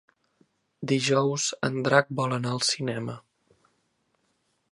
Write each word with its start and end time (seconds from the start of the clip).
Dijous 0.91 1.45
en 1.67 1.77
Drac 1.89 2.09
vol 2.21 2.35
anar 2.39 2.55
al 2.55 2.63
cinema. 2.71 3.19